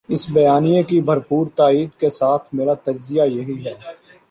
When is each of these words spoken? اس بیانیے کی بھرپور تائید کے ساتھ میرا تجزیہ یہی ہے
اس 0.09 0.25
بیانیے 0.29 0.81
کی 0.83 0.99
بھرپور 1.01 1.45
تائید 1.55 1.93
کے 1.93 2.09
ساتھ 2.09 2.53
میرا 2.55 2.73
تجزیہ 2.83 3.23
یہی 3.27 3.63
ہے 3.65 3.73